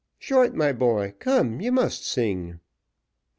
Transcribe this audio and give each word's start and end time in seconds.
"Short, 0.17 0.55
my 0.55 0.73
boy, 0.73 1.13
come, 1.19 1.61
you 1.61 1.71
must 1.71 2.03
sing." 2.07 2.59